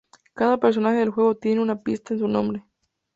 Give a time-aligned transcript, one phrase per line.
[0.33, 2.65] Cada personaje del juego tiene una pista en su nombre.